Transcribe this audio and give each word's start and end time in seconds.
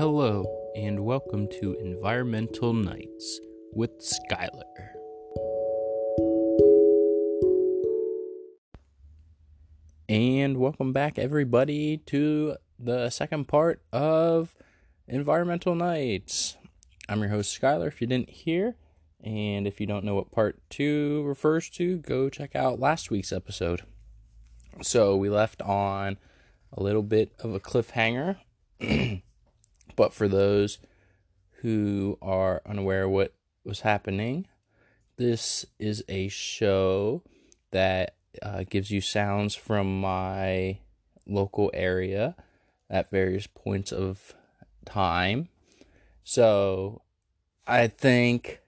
Hello, 0.00 0.46
and 0.74 1.04
welcome 1.04 1.46
to 1.60 1.74
Environmental 1.74 2.72
Nights 2.72 3.38
with 3.74 3.90
Skylar. 4.00 4.62
And 10.08 10.56
welcome 10.56 10.94
back, 10.94 11.18
everybody, 11.18 11.98
to 12.06 12.56
the 12.78 13.10
second 13.10 13.46
part 13.46 13.82
of 13.92 14.56
Environmental 15.06 15.74
Nights. 15.74 16.56
I'm 17.06 17.20
your 17.20 17.28
host, 17.28 17.60
Skylar, 17.60 17.88
if 17.88 18.00
you 18.00 18.06
didn't 18.06 18.30
hear. 18.30 18.76
And 19.22 19.66
if 19.66 19.82
you 19.82 19.86
don't 19.86 20.06
know 20.06 20.14
what 20.14 20.32
part 20.32 20.58
two 20.70 21.22
refers 21.26 21.68
to, 21.72 21.98
go 21.98 22.30
check 22.30 22.56
out 22.56 22.80
last 22.80 23.10
week's 23.10 23.32
episode. 23.34 23.82
So 24.80 25.14
we 25.14 25.28
left 25.28 25.60
on 25.60 26.16
a 26.72 26.82
little 26.82 27.02
bit 27.02 27.32
of 27.40 27.54
a 27.54 27.60
cliffhanger. 27.60 28.38
but 30.00 30.14
for 30.14 30.28
those 30.28 30.78
who 31.60 32.16
are 32.22 32.62
unaware 32.64 33.04
of 33.04 33.10
what 33.10 33.34
was 33.64 33.80
happening, 33.80 34.46
this 35.18 35.66
is 35.78 36.02
a 36.08 36.26
show 36.28 37.22
that 37.70 38.14
uh, 38.40 38.64
gives 38.70 38.90
you 38.90 39.02
sounds 39.02 39.54
from 39.54 40.00
my 40.00 40.78
local 41.26 41.70
area 41.74 42.34
at 42.88 43.10
various 43.10 43.46
points 43.46 43.92
of 43.92 44.32
time. 44.86 45.50
So 46.24 47.02
I 47.66 47.86
think 47.86 48.62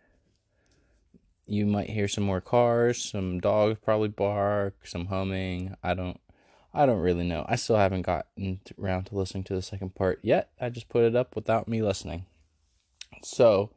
you 1.46 1.64
might 1.64 1.88
hear 1.88 2.08
some 2.08 2.24
more 2.24 2.42
cars, 2.42 3.02
some 3.02 3.40
dogs 3.40 3.78
probably 3.82 4.08
bark, 4.08 4.86
some 4.86 5.06
humming. 5.06 5.76
I 5.82 5.94
don't 5.94 6.20
I 6.74 6.86
don't 6.86 7.00
really 7.00 7.24
know. 7.24 7.44
I 7.48 7.56
still 7.56 7.76
haven't 7.76 8.02
gotten 8.02 8.60
around 8.80 9.04
to 9.06 9.14
listening 9.14 9.44
to 9.44 9.54
the 9.54 9.62
second 9.62 9.94
part 9.94 10.20
yet. 10.22 10.50
I 10.60 10.70
just 10.70 10.88
put 10.88 11.04
it 11.04 11.14
up 11.14 11.36
without 11.36 11.68
me 11.68 11.82
listening. 11.82 12.24
So, 13.22 13.70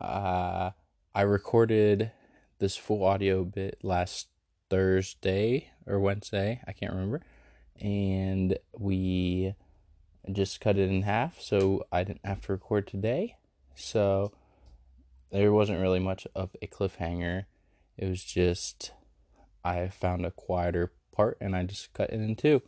uh, 0.00 0.70
I 1.14 1.20
recorded 1.20 2.10
this 2.58 2.76
full 2.76 3.04
audio 3.04 3.44
bit 3.44 3.78
last 3.82 4.28
Thursday 4.70 5.70
or 5.86 6.00
Wednesday, 6.00 6.60
I 6.66 6.72
can't 6.72 6.92
remember. 6.92 7.20
And 7.80 8.58
we 8.72 9.54
just 10.32 10.60
cut 10.60 10.78
it 10.78 10.88
in 10.88 11.02
half 11.02 11.40
so 11.40 11.84
I 11.92 12.04
didn't 12.04 12.24
have 12.24 12.40
to 12.42 12.52
record 12.52 12.86
today. 12.86 13.36
So 13.74 14.32
there 15.30 15.52
wasn't 15.52 15.80
really 15.80 16.00
much 16.00 16.26
of 16.34 16.56
a 16.62 16.66
cliffhanger. 16.66 17.44
It 17.98 18.08
was 18.08 18.24
just 18.24 18.92
I 19.64 19.88
found 19.88 20.24
a 20.24 20.30
quieter 20.30 20.92
part 21.14 21.38
and 21.40 21.54
I 21.54 21.62
just 21.62 21.92
cut 21.92 22.10
it 22.10 22.20
in 22.20 22.36
two, 22.36 22.62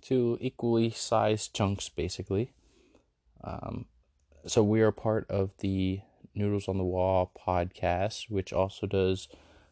two 0.00 0.38
equally 0.40 0.90
sized 0.90 1.54
chunks 1.54 1.88
basically. 1.88 2.52
Um, 3.42 3.86
so 4.46 4.62
we 4.62 4.80
are 4.80 4.92
part 4.92 5.26
of 5.30 5.56
the 5.58 6.00
Noodles 6.34 6.68
on 6.68 6.78
the 6.78 6.84
Wall 6.84 7.32
podcast, 7.46 8.30
which 8.30 8.52
also 8.52 8.86
does 8.86 9.28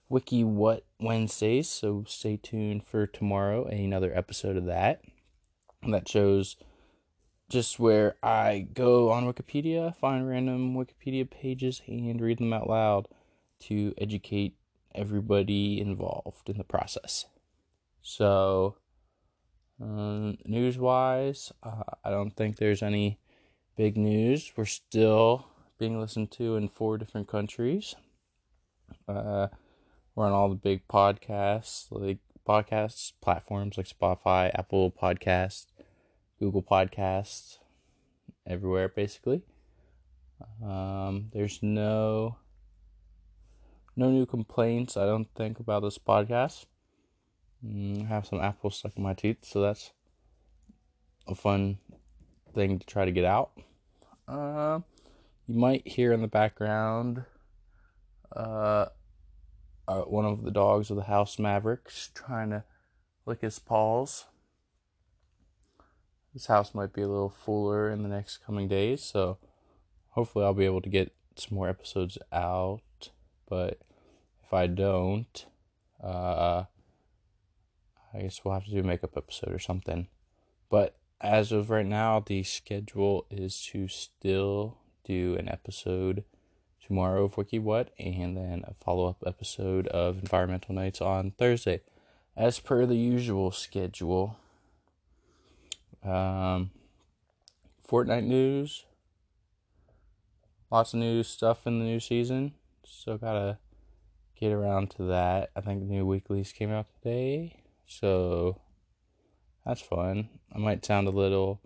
Wiki 0.09 0.45
What 0.45 0.85
Wednesdays. 1.01 1.69
So 1.69 2.05
stay 2.07 2.37
tuned 2.37 2.85
for 2.85 3.07
tomorrow, 3.07 3.65
another 3.67 4.17
episode 4.17 4.57
of 4.57 4.67
that. 4.67 5.03
That 5.89 6.09
shows 6.09 6.57
just 7.49 7.79
where 7.79 8.17
I 8.23 8.67
go 8.73 9.11
on 9.11 9.31
Wikipedia, 9.31 9.95
find 9.97 10.29
random 10.29 10.75
Wikipedia 10.75 11.29
pages, 11.29 11.83
and 11.87 12.21
read 12.21 12.39
them 12.39 12.53
out 12.53 12.69
loud 12.69 13.09
to 13.61 13.95
educate 13.99 14.57
everybody 14.95 15.81
involved 15.81 16.49
in 16.49 16.59
the 16.59 16.65
process. 16.65 17.27
So, 18.03 18.77
um, 19.81 20.37
news 20.45 20.77
wise, 20.77 21.53
uh, 21.63 21.83
I 22.05 22.11
don't 22.11 22.37
think 22.37 22.57
there's 22.57 22.83
any 22.83 23.19
big 23.77 23.97
news. 23.97 24.53
We're 24.57 24.65
still 24.65 25.47
being 25.79 26.01
listened 26.01 26.31
to 26.33 26.57
in 26.57 26.69
four 26.69 26.99
different 26.99 27.29
countries. 27.29 27.95
Uh, 29.09 29.49
we're 30.15 30.27
on 30.27 30.33
all 30.33 30.49
the 30.49 30.55
big 30.57 30.87
podcasts, 30.89 31.87
like 31.91 32.19
podcasts 32.47 33.13
platforms 33.21 33.77
like 33.77 33.89
Spotify, 33.89 34.51
Apple 34.55 34.91
Podcasts, 34.91 35.67
Google 36.39 36.63
Podcasts, 36.63 37.59
everywhere 38.47 38.89
basically. 38.89 39.43
Um, 40.63 41.31
there's 41.33 41.63
no 41.63 42.37
no 43.95 44.11
new 44.11 44.27
complaints, 44.27 44.97
I 44.97 45.07
don't 45.07 45.29
think, 45.35 45.61
about 45.61 45.83
this 45.83 45.99
podcast. 45.99 46.67
Mm, 47.65 48.05
I 48.05 48.09
have 48.09 48.27
some 48.27 48.41
apples 48.41 48.77
stuck 48.77 48.97
in 48.97 49.03
my 49.03 49.15
teeth, 49.15 49.45
so 49.45 49.61
that's 49.61 49.93
a 51.29 51.35
fun 51.35 51.79
thing 52.55 52.79
to 52.79 52.87
try 52.87 53.05
to 53.05 53.13
get 53.13 53.25
out. 53.25 53.53
Uh, 54.27 54.81
you 55.47 55.59
might 55.59 55.87
hear 55.87 56.13
in 56.13 56.23
the 56.23 56.29
background 56.29 57.25
uh, 58.35 58.87
uh, 59.87 60.03
one 60.03 60.25
of 60.25 60.43
the 60.43 60.51
dogs 60.51 60.91
of 60.91 60.97
the 60.97 61.05
house 61.05 61.39
Mavericks 61.39 62.11
trying 62.15 62.51
to 62.51 62.65
lick 63.27 63.43
his 63.43 63.59
paws. 63.59 64.27
This 66.33 66.47
house 66.47 66.75
might 66.75 66.93
be 66.93 67.03
a 67.03 67.09
little 67.09 67.29
fuller 67.29 67.91
in 67.91 68.03
the 68.03 68.09
next 68.09 68.39
coming 68.39 68.67
days, 68.67 69.03
so 69.03 69.39
hopefully 70.11 70.45
I'll 70.45 70.55
be 70.55 70.65
able 70.65 70.81
to 70.81 70.89
get 70.89 71.13
some 71.37 71.57
more 71.57 71.69
episodes 71.69 72.17
out. 72.33 73.11
But 73.49 73.81
if 74.43 74.53
I 74.53 74.67
don't, 74.67 75.45
uh, 76.03 76.65
I 78.15 78.23
guess 78.23 78.41
we'll 78.45 78.55
have 78.55 78.65
to 78.65 78.71
do 78.71 78.81
a 78.81 78.83
makeup 78.83 79.17
episode 79.17 79.53
or 79.53 79.59
something. 79.59 80.09
But 80.69 80.97
as 81.21 81.53
of 81.53 81.71
right 81.71 81.87
now, 81.87 82.21
the 82.21 82.43
schedule 82.43 83.27
is 83.31 83.63
to 83.73 83.89
still 83.89 84.79
do 85.05 85.37
an 85.39 85.49
episode 85.49 86.25
tomorrow 86.85 87.25
of 87.25 87.37
Wiki 87.37 87.59
What 87.59 87.91
and 87.99 88.37
then 88.37 88.65
a 88.67 88.75
follow 88.75 89.07
up 89.09 89.23
episode 89.27 89.87
of 89.89 90.19
Environmental 90.19 90.75
Nights 90.75 91.01
on 91.01 91.33
Thursday, 91.33 91.81
as 92.37 92.59
per 92.59 92.87
the 92.87 92.97
usual 92.97 93.51
schedule. 93.51 94.37
Um, 96.05 96.71
Fortnite 97.89 98.25
news, 98.25 98.85
lots 100.71 100.93
of 100.93 101.01
new 101.01 101.23
stuff 101.23 101.67
in 101.67 101.79
the 101.79 101.85
new 101.85 102.01
season. 102.01 102.55
Still 102.85 103.19
gotta 103.19 103.59
get 104.35 104.53
around 104.53 104.91
to 104.91 105.05
that. 105.05 105.51
I 105.55 105.61
think 105.61 105.83
new 105.83 106.05
weeklies 106.05 106.53
came 106.53 106.73
out 106.73 106.87
today. 107.01 107.62
So 107.87 108.61
that's 109.65 109.81
fun. 109.81 110.29
I 110.53 110.59
might 110.59 110.85
sound 110.85 111.07
a 111.07 111.11
little, 111.11 111.61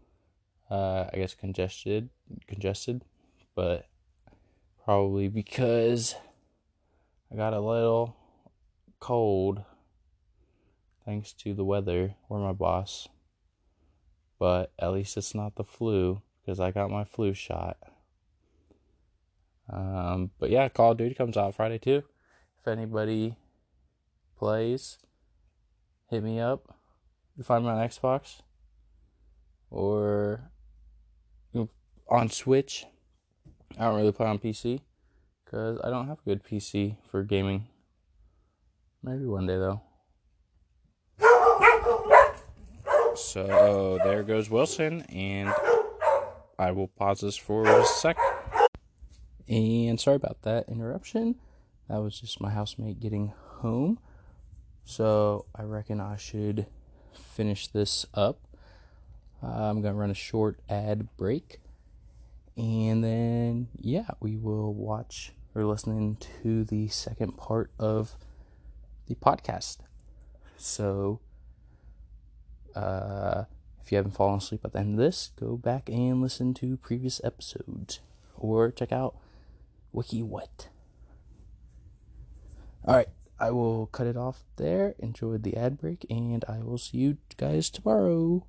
uh, 0.71 1.06
I 1.12 1.16
guess, 1.16 1.34
congested, 1.34 2.10
congested, 2.47 3.03
but 3.54 3.87
probably 4.84 5.28
because 5.28 6.15
I 7.32 7.37
got 7.37 7.54
a 7.54 7.60
little 7.60 8.16
cold 9.00 9.62
thanks 11.04 11.32
to 11.32 11.54
the 11.54 11.65
weather 11.65 12.15
or 12.28 12.38
my 12.38 12.53
boss. 12.53 13.09
But 14.38 14.72
at 14.78 14.93
least 14.93 15.16
it's 15.16 15.34
not 15.34 15.54
the 15.54 15.65
flu 15.65 16.21
because 16.44 16.60
I 16.60 16.71
got 16.71 16.91
my 16.91 17.04
flu 17.04 17.33
shot. 17.33 17.78
Um, 19.69 20.31
but 20.38 20.50
yeah, 20.50 20.69
Call 20.69 20.93
of 20.93 20.98
Duty 20.98 21.15
comes 21.15 21.37
out 21.37 21.54
Friday 21.54 21.78
too. 21.78 22.03
If 22.60 22.69
anybody 22.69 23.37
plays, 24.38 24.98
hit 26.10 26.22
me 26.22 26.40
up. 26.40 26.76
You 27.36 27.44
find 27.44 27.64
me 27.64 27.70
on 27.70 27.78
Xbox 27.78 28.42
or 29.70 30.50
on 32.08 32.28
Switch. 32.28 32.86
I 33.78 33.84
don't 33.84 33.96
really 33.96 34.12
play 34.12 34.26
on 34.26 34.38
PC 34.38 34.80
because 35.44 35.80
I 35.82 35.90
don't 35.90 36.06
have 36.06 36.18
a 36.18 36.28
good 36.28 36.44
PC 36.44 36.96
for 37.10 37.22
gaming. 37.22 37.66
Maybe 39.02 39.26
one 39.26 39.46
day 39.46 39.56
though. 39.56 39.82
So 43.16 43.98
there 44.04 44.22
goes 44.22 44.50
Wilson, 44.50 45.02
and 45.02 45.52
I 46.59 46.70
will 46.70 46.88
pause 46.88 47.20
this 47.20 47.36
for 47.36 47.66
a 47.66 47.84
sec. 47.84 48.16
And 49.48 49.98
sorry 50.00 50.16
about 50.16 50.42
that 50.42 50.68
interruption. 50.68 51.36
That 51.88 51.98
was 51.98 52.20
just 52.20 52.41
my 52.41 52.50
housemate 52.50 53.00
getting 53.00 53.32
home. 53.60 53.98
So 54.86 55.47
I 55.54 55.65
reckon 55.65 56.00
I 56.00 56.16
should 56.16 56.66
finish 57.12 57.66
this 57.66 58.06
up. 58.15 58.38
Uh, 59.42 59.68
I'm 59.68 59.83
going 59.83 59.92
to 59.92 59.98
run 59.98 60.10
a 60.10 60.15
short 60.15 60.60
ad 60.68 61.09
break. 61.16 61.59
And 62.56 63.04
then, 63.04 63.68
yeah, 63.77 64.06
we 64.21 64.36
will 64.36 64.72
watch 64.72 65.33
or 65.54 65.65
listen 65.65 66.16
to 66.42 66.65
the 66.65 66.86
second 66.88 67.36
part 67.36 67.72
of 67.78 68.16
the 69.09 69.16
podcast. 69.16 69.78
So, 70.56 71.21
uh, 72.74 73.44
if 73.83 73.91
you 73.91 73.97
haven't 73.97 74.12
fallen 74.12 74.38
asleep 74.38 74.60
at 74.65 74.72
the 74.72 74.78
end 74.78 74.94
of 74.94 75.04
this, 75.04 75.33
go 75.38 75.56
back 75.56 75.88
and 75.88 76.22
listen 76.22 76.54
to 76.54 76.77
previous 76.77 77.21
episodes 77.24 78.00
or 78.36 78.71
check 78.71 78.92
out 78.92 79.16
Wiki 79.92 80.22
What. 80.22 80.68
All 82.84 82.94
right. 82.94 83.09
I 83.38 83.50
will 83.50 83.86
cut 83.86 84.06
it 84.06 84.16
off 84.16 84.44
there. 84.56 84.94
Enjoy 84.98 85.36
the 85.38 85.56
ad 85.56 85.78
break, 85.78 86.06
and 86.09 86.44
I 86.48 86.62
will 86.62 86.78
see 86.78 86.98
you 86.98 87.18
guys 87.36 87.71
tomorrow. 87.71 88.47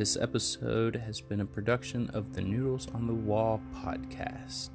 This 0.00 0.16
episode 0.16 0.96
has 0.96 1.20
been 1.20 1.40
a 1.40 1.44
production 1.44 2.08
of 2.14 2.32
the 2.32 2.40
Noodles 2.40 2.88
on 2.94 3.06
the 3.06 3.12
Wall 3.12 3.60
podcast. 3.84 4.70